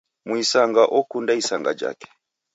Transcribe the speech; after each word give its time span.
Muisanga 0.27 0.83
okunda 0.99 1.31
isanga 1.41 1.71
jake. 1.79 2.07